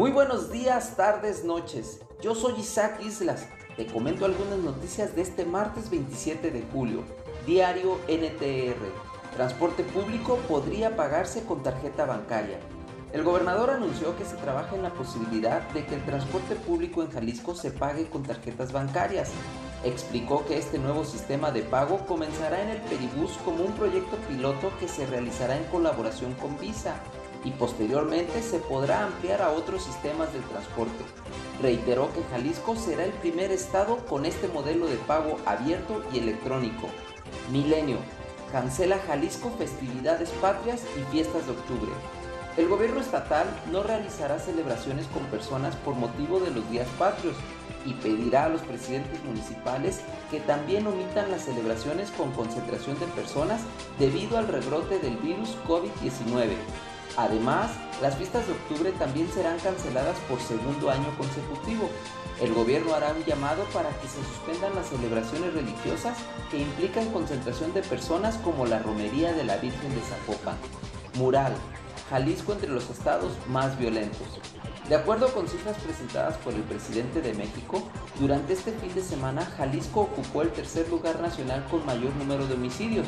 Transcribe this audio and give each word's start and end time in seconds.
Muy 0.00 0.12
buenos 0.12 0.50
días, 0.50 0.96
tardes, 0.96 1.44
noches. 1.44 2.00
Yo 2.22 2.34
soy 2.34 2.58
Isaac 2.58 3.02
Islas. 3.04 3.46
Te 3.76 3.86
comento 3.86 4.24
algunas 4.24 4.58
noticias 4.58 5.14
de 5.14 5.20
este 5.20 5.44
martes 5.44 5.90
27 5.90 6.50
de 6.50 6.62
julio. 6.72 7.04
Diario 7.46 7.98
NTR. 8.08 8.80
Transporte 9.36 9.84
público 9.84 10.38
podría 10.48 10.96
pagarse 10.96 11.44
con 11.44 11.62
tarjeta 11.62 12.06
bancaria. 12.06 12.58
El 13.12 13.24
gobernador 13.24 13.68
anunció 13.68 14.16
que 14.16 14.24
se 14.24 14.36
trabaja 14.36 14.74
en 14.74 14.84
la 14.84 14.94
posibilidad 14.94 15.68
de 15.72 15.84
que 15.84 15.96
el 15.96 16.04
transporte 16.06 16.54
público 16.54 17.02
en 17.02 17.10
Jalisco 17.10 17.54
se 17.54 17.70
pague 17.70 18.08
con 18.08 18.22
tarjetas 18.22 18.72
bancarias. 18.72 19.30
Explicó 19.84 20.46
que 20.46 20.56
este 20.56 20.78
nuevo 20.78 21.04
sistema 21.04 21.50
de 21.50 21.60
pago 21.60 22.06
comenzará 22.06 22.62
en 22.62 22.70
el 22.70 22.80
Peribús 22.80 23.32
como 23.44 23.64
un 23.64 23.72
proyecto 23.72 24.16
piloto 24.30 24.72
que 24.80 24.88
se 24.88 25.04
realizará 25.04 25.58
en 25.58 25.64
colaboración 25.64 26.32
con 26.36 26.58
Visa 26.58 26.94
y 27.44 27.50
posteriormente 27.52 28.42
se 28.42 28.58
podrá 28.58 29.04
ampliar 29.04 29.42
a 29.42 29.50
otros 29.50 29.84
sistemas 29.84 30.32
de 30.32 30.40
transporte. 30.40 31.04
Reiteró 31.60 32.12
que 32.12 32.22
Jalisco 32.30 32.76
será 32.76 33.04
el 33.04 33.12
primer 33.12 33.50
estado 33.50 33.98
con 34.06 34.26
este 34.26 34.48
modelo 34.48 34.86
de 34.86 34.96
pago 34.96 35.38
abierto 35.46 36.02
y 36.12 36.18
electrónico. 36.18 36.88
Milenio. 37.50 37.98
Cancela 38.52 38.98
Jalisco 39.06 39.52
festividades 39.58 40.30
patrias 40.40 40.82
y 40.98 41.12
fiestas 41.12 41.46
de 41.46 41.52
octubre. 41.52 41.92
El 42.56 42.68
gobierno 42.68 43.00
estatal 43.00 43.46
no 43.70 43.82
realizará 43.82 44.38
celebraciones 44.40 45.06
con 45.06 45.24
personas 45.26 45.76
por 45.76 45.94
motivo 45.94 46.40
de 46.40 46.50
los 46.50 46.68
días 46.68 46.88
patrios 46.98 47.36
y 47.86 47.94
pedirá 47.94 48.44
a 48.44 48.48
los 48.48 48.60
presidentes 48.62 49.22
municipales 49.24 50.00
que 50.30 50.40
también 50.40 50.86
omitan 50.86 51.30
las 51.30 51.44
celebraciones 51.44 52.10
con 52.10 52.32
concentración 52.32 52.98
de 52.98 53.06
personas 53.06 53.62
debido 53.98 54.36
al 54.36 54.48
rebrote 54.48 54.98
del 54.98 55.16
virus 55.18 55.56
COVID-19. 55.66 56.56
Además, 57.16 57.70
las 58.00 58.16
fiestas 58.16 58.46
de 58.46 58.52
octubre 58.52 58.92
también 58.92 59.28
serán 59.32 59.58
canceladas 59.58 60.16
por 60.28 60.40
segundo 60.40 60.90
año 60.90 61.16
consecutivo. 61.18 61.88
El 62.40 62.54
gobierno 62.54 62.94
hará 62.94 63.12
un 63.12 63.24
llamado 63.24 63.64
para 63.72 63.90
que 64.00 64.08
se 64.08 64.22
suspendan 64.24 64.74
las 64.74 64.88
celebraciones 64.88 65.52
religiosas 65.52 66.16
que 66.50 66.58
implican 66.58 67.12
concentración 67.12 67.74
de 67.74 67.82
personas 67.82 68.36
como 68.38 68.64
la 68.64 68.78
romería 68.78 69.32
de 69.32 69.44
la 69.44 69.56
Virgen 69.58 69.94
de 69.94 70.00
Zapopan. 70.00 70.56
Mural, 71.18 71.52
Jalisco 72.08 72.52
entre 72.52 72.70
los 72.70 72.88
estados 72.88 73.32
más 73.48 73.78
violentos. 73.78 74.40
De 74.88 74.96
acuerdo 74.96 75.32
con 75.32 75.46
cifras 75.46 75.76
presentadas 75.76 76.36
por 76.38 76.54
el 76.54 76.62
presidente 76.62 77.20
de 77.20 77.34
México, 77.34 77.82
durante 78.18 78.54
este 78.54 78.72
fin 78.72 78.92
de 78.94 79.02
semana 79.02 79.44
Jalisco 79.56 80.00
ocupó 80.00 80.42
el 80.42 80.50
tercer 80.50 80.88
lugar 80.88 81.20
nacional 81.20 81.64
con 81.70 81.86
mayor 81.86 82.12
número 82.16 82.46
de 82.46 82.54
homicidios, 82.54 83.06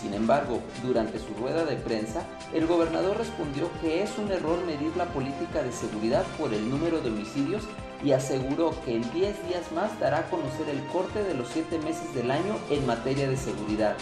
sin 0.00 0.14
embargo, 0.14 0.60
durante 0.82 1.18
su 1.18 1.34
rueda 1.34 1.64
de 1.64 1.76
prensa, 1.76 2.22
el 2.52 2.66
gobernador 2.66 3.16
respondió 3.16 3.70
que 3.80 4.02
es 4.02 4.16
un 4.18 4.30
error 4.30 4.64
medir 4.64 4.96
la 4.96 5.06
política 5.06 5.62
de 5.62 5.72
seguridad 5.72 6.24
por 6.38 6.54
el 6.54 6.70
número 6.70 7.00
de 7.00 7.08
homicidios 7.08 7.64
y 8.04 8.12
aseguró 8.12 8.72
que 8.84 8.94
en 8.94 9.12
10 9.12 9.48
días 9.48 9.72
más 9.72 9.98
dará 9.98 10.18
a 10.18 10.30
conocer 10.30 10.68
el 10.68 10.84
corte 10.86 11.24
de 11.24 11.34
los 11.34 11.48
7 11.48 11.78
meses 11.78 12.14
del 12.14 12.30
año 12.30 12.56
en 12.70 12.86
materia 12.86 13.28
de 13.28 13.36
seguridad. 13.36 13.96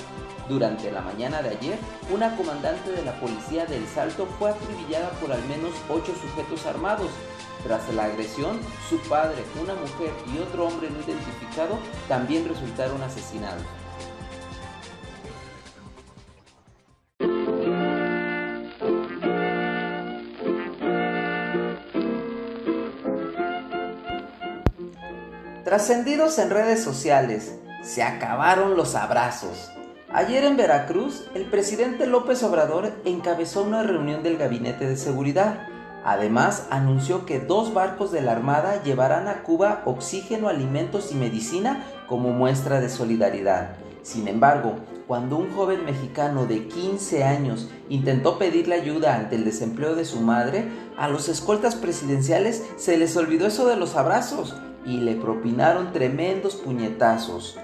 Durante 0.49 0.93
la 0.93 1.01
mañana 1.01 1.43
de 1.43 1.51
ayer, 1.51 1.79
una 2.13 2.37
comandante 2.37 2.93
de 2.93 3.03
la 3.03 3.19
policía 3.19 3.65
del 3.65 3.87
Salto 3.89 4.27
fue 4.39 4.51
acribillada 4.51 5.11
por 5.13 5.33
al 5.33 5.43
menos 5.45 5.73
8 5.89 6.13
sujetos 6.21 6.67
armados. 6.67 7.11
Tras 7.65 7.93
la 7.95 8.05
agresión, 8.05 8.61
su 8.89 8.99
padre, 9.09 9.43
una 9.61 9.75
mujer 9.75 10.13
y 10.33 10.39
otro 10.39 10.69
hombre 10.69 10.91
no 10.91 11.01
identificado 11.01 11.79
también 12.07 12.47
resultaron 12.47 13.03
asesinados. 13.03 13.65
Trascendidos 25.67 26.39
en 26.39 26.51
redes 26.51 26.81
sociales, 26.81 27.59
se 27.83 28.05
acabaron 28.05 28.77
los 28.77 28.95
abrazos. 28.95 29.73
Ayer 30.13 30.45
en 30.45 30.57
Veracruz, 30.57 31.27
el 31.35 31.47
presidente 31.47 32.07
López 32.07 32.45
Obrador 32.45 32.93
encabezó 33.05 33.65
una 33.65 33.83
reunión 33.83 34.23
del 34.23 34.37
Gabinete 34.37 34.87
de 34.87 34.97
Seguridad. 34.97 35.67
Además, 36.05 36.69
anunció 36.71 37.27
que 37.27 37.41
dos 37.41 37.75
barcos 37.75 38.13
de 38.13 38.21
la 38.21 38.31
Armada 38.31 38.81
llevarán 38.85 39.27
a 39.27 39.43
Cuba 39.43 39.83
oxígeno, 39.87 40.47
alimentos 40.47 41.11
y 41.11 41.17
medicina 41.17 41.85
como 42.09 42.31
muestra 42.31 42.81
de 42.81 42.89
solidaridad. 42.89 43.71
Sin 44.07 44.29
embargo, 44.29 44.77
cuando 45.09 45.37
un 45.37 45.53
joven 45.53 45.85
mexicano 45.85 46.47
de 46.47 46.69
15 46.69 47.25
años 47.25 47.69
intentó 47.89 48.39
pedirle 48.39 48.77
ayuda 48.77 49.17
ante 49.17 49.35
el 49.35 49.45
desempleo 49.45 49.97
de 49.97 50.05
su 50.05 50.21
madre, 50.21 50.69
a 50.97 51.09
los 51.09 51.29
escoltas 51.29 51.75
presidenciales 51.75 52.65
se 52.77 52.97
les 52.99 53.17
olvidó 53.17 53.49
eso 53.49 53.67
de 53.67 53.75
los 53.75 53.97
abrazos 53.97 54.55
y 54.85 54.99
le 54.99 55.17
propinaron 55.17 55.93
tremendos 55.93 56.55
puñetazos. 56.55 57.59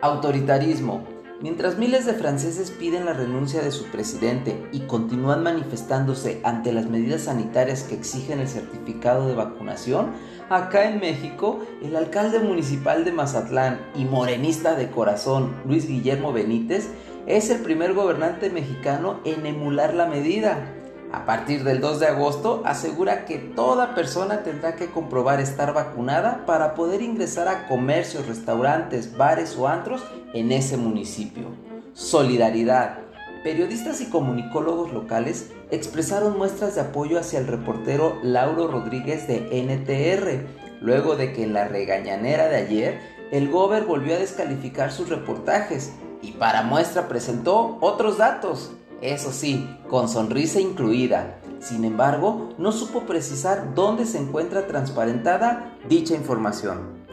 Autoritarismo. 0.00 1.13
Mientras 1.40 1.78
miles 1.78 2.06
de 2.06 2.14
franceses 2.14 2.70
piden 2.70 3.06
la 3.06 3.12
renuncia 3.12 3.60
de 3.60 3.72
su 3.72 3.86
presidente 3.86 4.66
y 4.72 4.80
continúan 4.80 5.42
manifestándose 5.42 6.40
ante 6.44 6.72
las 6.72 6.86
medidas 6.86 7.22
sanitarias 7.22 7.82
que 7.82 7.96
exigen 7.96 8.38
el 8.38 8.48
certificado 8.48 9.26
de 9.26 9.34
vacunación, 9.34 10.12
acá 10.48 10.88
en 10.88 11.00
México 11.00 11.58
el 11.82 11.96
alcalde 11.96 12.38
municipal 12.38 13.04
de 13.04 13.12
Mazatlán 13.12 13.80
y 13.96 14.04
morenista 14.04 14.76
de 14.76 14.90
corazón, 14.90 15.54
Luis 15.66 15.88
Guillermo 15.88 16.32
Benítez, 16.32 16.88
es 17.26 17.50
el 17.50 17.60
primer 17.62 17.94
gobernante 17.94 18.50
mexicano 18.50 19.20
en 19.24 19.44
emular 19.44 19.92
la 19.92 20.06
medida. 20.06 20.83
A 21.12 21.26
partir 21.26 21.64
del 21.64 21.80
2 21.80 22.00
de 22.00 22.06
agosto 22.06 22.62
asegura 22.64 23.24
que 23.24 23.38
toda 23.38 23.94
persona 23.94 24.42
tendrá 24.42 24.74
que 24.74 24.90
comprobar 24.90 25.40
estar 25.40 25.72
vacunada 25.72 26.44
para 26.46 26.74
poder 26.74 27.02
ingresar 27.02 27.48
a 27.48 27.68
comercios, 27.68 28.26
restaurantes, 28.26 29.16
bares 29.16 29.56
o 29.56 29.68
antros 29.68 30.02
en 30.32 30.52
ese 30.52 30.76
municipio. 30.76 31.44
Solidaridad. 31.92 32.98
Periodistas 33.44 34.00
y 34.00 34.06
comunicólogos 34.06 34.92
locales 34.92 35.52
expresaron 35.70 36.36
muestras 36.36 36.74
de 36.74 36.80
apoyo 36.80 37.18
hacia 37.18 37.38
el 37.38 37.46
reportero 37.46 38.18
Lauro 38.22 38.68
Rodríguez 38.68 39.28
de 39.28 39.48
NTR, 39.62 40.46
luego 40.80 41.14
de 41.14 41.32
que 41.32 41.44
en 41.44 41.52
la 41.52 41.68
regañanera 41.68 42.48
de 42.48 42.56
ayer 42.56 43.00
el 43.30 43.50
Gober 43.50 43.84
volvió 43.84 44.14
a 44.14 44.18
descalificar 44.18 44.92
sus 44.92 45.08
reportajes 45.08 45.92
y 46.22 46.32
para 46.32 46.62
muestra 46.62 47.08
presentó 47.08 47.78
otros 47.80 48.18
datos 48.18 48.72
eso 49.04 49.32
sí, 49.32 49.68
con 49.90 50.08
sonrisa 50.08 50.60
incluida. 50.60 51.38
Sin 51.60 51.84
embargo, 51.84 52.54
no 52.56 52.72
supo 52.72 53.02
precisar 53.02 53.74
dónde 53.74 54.06
se 54.06 54.18
encuentra 54.18 54.66
transparentada 54.66 55.76
dicha 55.86 56.14
información. 56.14 57.04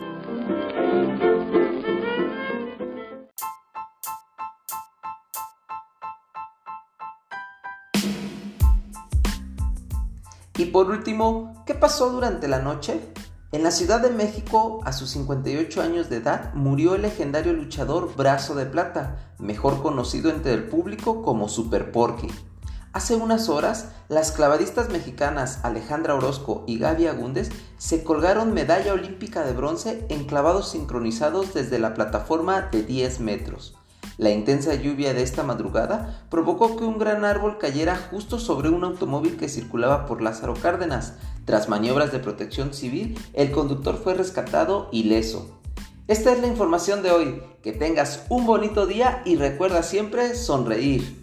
Y 10.57 10.65
por 10.65 10.89
último, 10.89 11.63
¿qué 11.65 11.73
pasó 11.73 12.09
durante 12.09 12.47
la 12.47 12.59
noche? 12.59 13.01
En 13.53 13.63
la 13.63 13.71
Ciudad 13.71 13.99
de 13.99 14.11
México, 14.11 14.79
a 14.85 14.93
sus 14.93 15.09
58 15.09 15.81
años 15.81 16.09
de 16.09 16.15
edad, 16.17 16.53
murió 16.53 16.95
el 16.95 17.01
legendario 17.01 17.51
luchador 17.51 18.15
Brazo 18.15 18.55
de 18.55 18.65
Plata, 18.65 19.33
mejor 19.39 19.81
conocido 19.81 20.29
entre 20.29 20.53
el 20.53 20.69
público 20.69 21.21
como 21.21 21.49
Super 21.49 21.91
Porky. 21.91 22.29
Hace 22.93 23.17
unas 23.17 23.49
horas, 23.49 23.89
las 24.07 24.31
clavadistas 24.31 24.89
mexicanas 24.89 25.59
Alejandra 25.63 26.15
Orozco 26.15 26.63
y 26.65 26.79
Gaby 26.79 27.07
Agúndez 27.07 27.49
se 27.77 28.05
colgaron 28.05 28.53
medalla 28.53 28.93
olímpica 28.93 29.43
de 29.43 29.51
bronce 29.51 30.05
en 30.07 30.23
clavados 30.23 30.69
sincronizados 30.69 31.53
desde 31.53 31.77
la 31.77 31.93
plataforma 31.93 32.69
de 32.71 32.83
10 32.83 33.19
metros. 33.19 33.75
La 34.21 34.29
intensa 34.29 34.75
lluvia 34.75 35.15
de 35.15 35.23
esta 35.23 35.41
madrugada 35.41 36.23
provocó 36.29 36.77
que 36.77 36.83
un 36.83 36.99
gran 36.99 37.25
árbol 37.25 37.57
cayera 37.57 37.97
justo 38.11 38.37
sobre 38.37 38.69
un 38.69 38.83
automóvil 38.83 39.35
que 39.35 39.49
circulaba 39.49 40.05
por 40.05 40.21
Lázaro 40.21 40.53
Cárdenas. 40.53 41.15
Tras 41.45 41.69
maniobras 41.69 42.11
de 42.11 42.19
protección 42.19 42.71
civil, 42.71 43.17
el 43.33 43.49
conductor 43.49 43.97
fue 43.97 44.13
rescatado 44.13 44.89
ileso. 44.91 45.59
Esta 46.07 46.31
es 46.33 46.39
la 46.39 46.45
información 46.45 47.01
de 47.01 47.09
hoy. 47.09 47.41
Que 47.63 47.71
tengas 47.71 48.27
un 48.29 48.45
bonito 48.45 48.85
día 48.85 49.23
y 49.25 49.37
recuerda 49.37 49.81
siempre 49.81 50.35
sonreír. 50.35 51.20